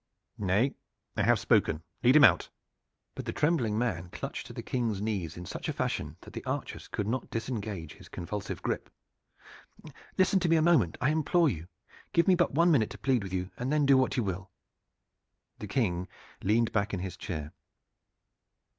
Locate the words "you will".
14.17-14.49